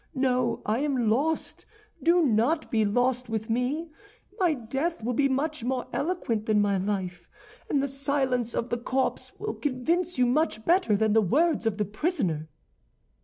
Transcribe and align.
No, 0.15 0.63
I 0.65 0.79
am 0.79 1.11
lost; 1.11 1.67
do 2.01 2.25
not 2.25 2.71
be 2.71 2.83
lost 2.85 3.29
with 3.29 3.51
me. 3.51 3.91
My 4.39 4.55
death 4.55 5.03
will 5.03 5.13
be 5.13 5.29
much 5.29 5.63
more 5.63 5.85
eloquent 5.93 6.47
than 6.47 6.59
my 6.59 6.79
life, 6.79 7.29
and 7.69 7.83
the 7.83 7.87
silence 7.87 8.55
of 8.55 8.69
the 8.69 8.79
corpse 8.79 9.31
will 9.37 9.53
convince 9.53 10.17
you 10.17 10.25
much 10.25 10.65
better 10.65 10.95
than 10.95 11.13
the 11.13 11.21
words 11.21 11.67
of 11.67 11.77
the 11.77 11.85
prisoner." 11.85 12.49